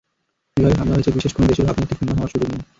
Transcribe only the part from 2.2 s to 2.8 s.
সুযোগ নেই।